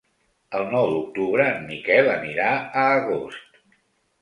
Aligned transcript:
El 0.59 0.63
nou 0.69 0.87
d'octubre 0.93 1.45
en 1.57 1.61
Miquel 1.73 2.11
anirà 2.15 2.49
a 2.57 2.87
Agost. 2.99 3.63